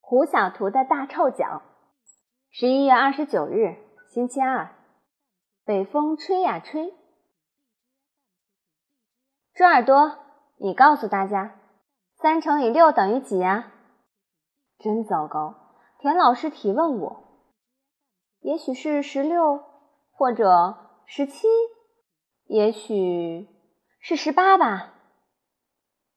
[0.00, 1.62] 胡小图的大臭脚。
[2.50, 3.76] 十一月二十九日，
[4.08, 4.74] 星期二。
[5.64, 6.92] 北风吹呀吹。
[9.54, 10.18] 猪耳朵，
[10.56, 11.60] 你告诉大家，
[12.16, 13.70] 三乘以六等于几呀？
[14.78, 15.54] 真糟糕！
[15.98, 17.22] 田老师提问我，
[18.40, 19.62] 也许是十六，
[20.10, 21.46] 或者十七，
[22.46, 23.46] 也许
[24.00, 24.94] 是十八吧。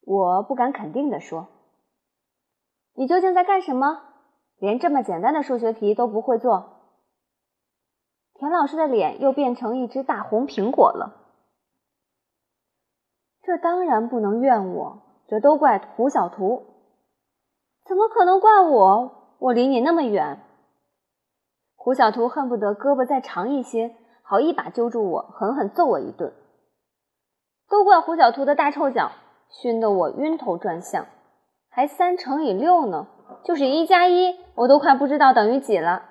[0.00, 1.48] 我不敢肯定地说。
[2.96, 4.02] 你究竟在干什么？
[4.58, 6.80] 连这么简单的数学题都不会做？
[8.34, 11.22] 田老师的脸又变成一只大红苹果了。
[13.42, 16.66] 这当然不能怨我，这都怪胡小图。
[17.84, 19.36] 怎么可能怪我？
[19.38, 20.40] 我离你那么远。
[21.74, 26.32] 胡小图恨不得胳膊再长一些，好一把揪住我，狠狠揍我一顿。
[27.68, 29.12] 都怪胡小图的大臭脚，
[29.50, 31.06] 熏得我晕头转向。
[31.76, 33.06] 还三乘以六呢，
[33.44, 36.04] 就是一加一，我都快不知道等于几了。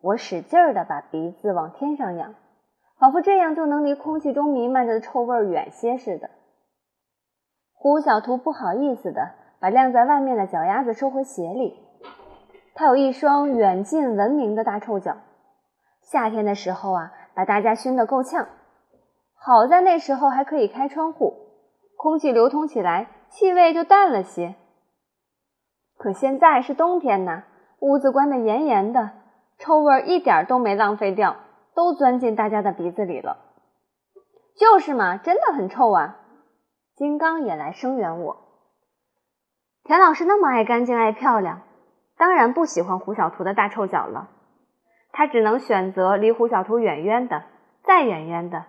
[0.00, 2.32] 我使劲儿的把鼻子往天上仰，
[3.00, 6.30] 仿佛这样就能离空气中弥漫着的臭味远些似的。
[7.72, 11.76] 胡小图不好意思的把晾在外面的脚丫子收回鞋里。
[12.76, 15.16] 他有一双远近闻名的大臭脚，
[16.02, 18.46] 夏天的时候啊，把大家熏得够呛。
[19.34, 21.34] 好在那时候还可以开窗户，
[21.96, 23.08] 空气流通起来。
[23.34, 24.54] 气味就淡了些，
[25.98, 27.42] 可现在是冬天呐，
[27.80, 29.10] 屋子关得严严的，
[29.58, 31.34] 臭味一点都没浪费掉，
[31.74, 33.38] 都钻进大家的鼻子里了。
[34.56, 36.16] 就是嘛，真的很臭啊！
[36.94, 38.36] 金刚也来声援我。
[39.82, 41.62] 田老师那么爱干净爱漂亮，
[42.16, 44.28] 当然不喜欢胡小图的大臭脚了。
[45.10, 47.42] 他只能选择离胡小图远远的，
[47.82, 48.66] 再远远的。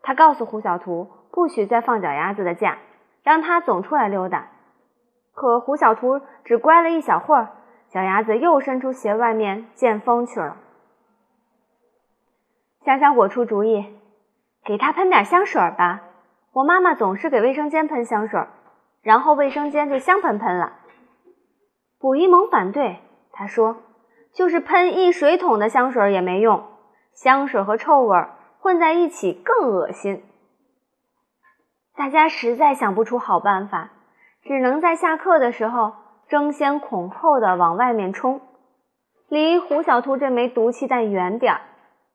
[0.00, 2.78] 他告诉胡小图，不许再放脚丫子的假。
[3.24, 4.50] 让他总出来溜达，
[5.32, 7.48] 可胡小图只乖了一小会儿，
[7.88, 10.58] 脚丫子又伸出鞋外面见风去了。
[12.84, 13.98] 香香果出主意，
[14.62, 16.02] 给他喷点香水吧。
[16.52, 18.46] 我妈妈总是给卫生间喷香水，
[19.00, 20.74] 然后卫生间就香喷喷了。
[21.98, 23.00] 卜一萌反对，
[23.32, 23.78] 他说
[24.34, 26.62] ：“就是喷一水桶的香水也没用，
[27.14, 28.22] 香水和臭味
[28.60, 30.22] 混在一起更恶心。”
[31.96, 33.90] 大家实在想不出好办法，
[34.42, 35.92] 只能在下课的时候
[36.28, 38.40] 争先恐后的往外面冲，
[39.28, 41.60] 离胡小图这枚毒气弹远点儿，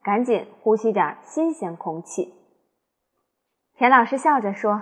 [0.04, 2.34] 赶紧呼吸点新鲜空气。
[3.76, 4.82] 田老师笑着说：“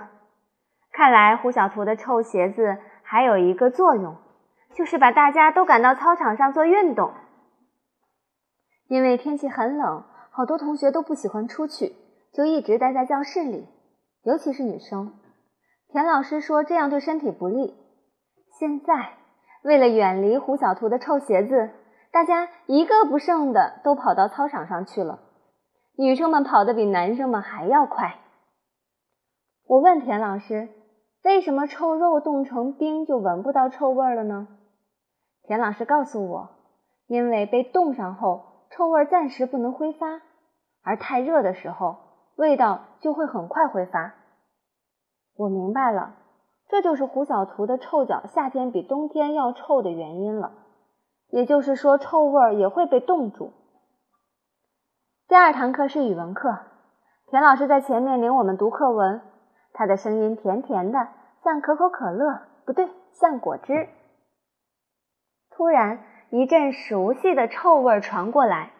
[0.91, 4.18] 看来胡小图的臭鞋子还有一个作用，
[4.74, 7.14] 就是把大家都赶到操场上做运动。
[8.88, 11.94] 因为天气很冷，好多同学都不喜欢出去，
[12.34, 13.68] 就一直待在教室里。”
[14.27, 15.13] 尤其是女生，
[15.88, 17.73] 田老师说这样对身体不利。
[18.59, 19.13] 现在
[19.63, 21.69] 为了远离胡小图的臭鞋子，
[22.11, 25.21] 大家一个不剩的都跑到操场上去了。
[25.95, 28.19] 女生们跑得比男生们还要快。
[29.66, 30.67] 我问田老师，
[31.23, 34.49] 为什么臭肉冻成冰就闻不到臭味了呢？
[35.43, 36.49] 田老师告诉我，
[37.07, 40.19] 因为被冻上后，臭味暂时不能挥发，
[40.83, 42.05] 而太热的时候。
[42.35, 44.13] 味道就会很快挥发。
[45.37, 46.15] 我明白了，
[46.67, 50.51] 这就是胡小图的臭脚夏天比冬天要臭的原因了。
[51.29, 53.53] 也就是说，臭味儿也会被冻住。
[55.27, 56.57] 第二堂课是语文课，
[57.29, 59.21] 田老师在前面领我们读课文，
[59.73, 61.07] 他的声音甜甜的，
[61.43, 63.89] 像可口可乐，不对，像果汁。
[65.51, 65.99] 突然，
[66.31, 68.71] 一阵熟悉的臭味传过来，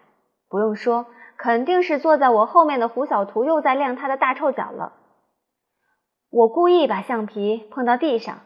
[0.50, 1.06] 不用说。
[1.38, 4.94] 肯定是坐在我后面的胡小图又在晾他的大臭脚了。
[6.30, 8.40] 我故意把橡皮碰到地上，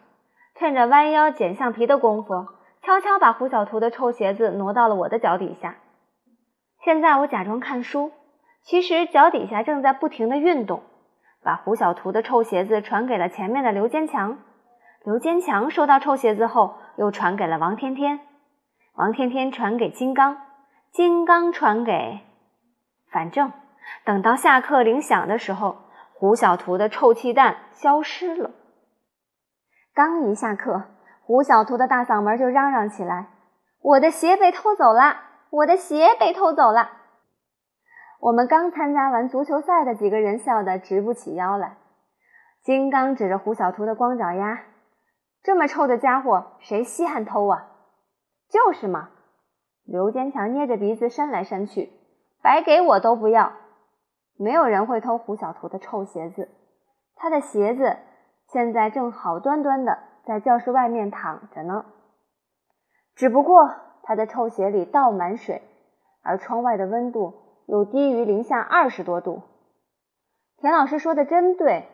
[0.55, 2.45] 趁着弯腰捡橡皮的功夫，
[2.83, 5.77] 悄悄把胡小图的臭鞋子挪到了我的脚底下。
[6.83, 8.11] 现在我假装看书，
[8.61, 10.83] 其实脚底下正在不停的运动，
[11.43, 14.37] 把胡小图的臭鞋子传给了前面的刘坚强。
[15.03, 18.19] 刘坚强收到臭鞋子后，又传给了王天天。
[18.93, 20.37] 王天天传给金刚，
[20.91, 22.19] 金刚传给。
[23.09, 23.51] 反正
[24.05, 25.77] 等到下课铃响的时候，
[26.21, 28.51] 胡小图的臭气弹消失了。
[29.91, 30.83] 刚一下课，
[31.23, 33.29] 胡小图的大嗓门就嚷嚷起来
[33.81, 35.17] ：“我的鞋被偷走了！
[35.49, 36.91] 我的鞋被偷走了！”
[38.21, 41.77] 我们刚参加完足球赛的几个人笑得直不起腰来。
[42.61, 44.61] 金刚指着胡小图的光脚丫
[45.41, 47.65] ：“这么臭的家伙，谁稀罕偷啊
[48.47, 49.09] ？”“就是嘛！”
[49.85, 51.91] 刘坚强捏着鼻子伸来伸去。
[52.43, 53.53] 白给我都不要！
[54.41, 56.49] 没有人会偷胡小图的臭鞋子，
[57.15, 57.99] 他的鞋子
[58.47, 61.85] 现在正好端端的在教室外面躺着呢。
[63.13, 63.69] 只不过
[64.01, 65.61] 他的臭鞋里倒满水，
[66.23, 67.35] 而窗外的温度
[67.67, 69.43] 又低于零下二十多度。
[70.57, 71.87] 田老师说的真对，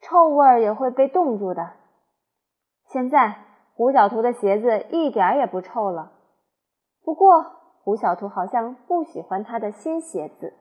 [0.00, 1.74] 臭味儿也会被冻住的。
[2.86, 3.36] 现在
[3.74, 6.10] 胡小图的鞋子一点也不臭了，
[7.04, 7.44] 不过
[7.84, 10.52] 胡小图好像不喜欢他的新鞋子。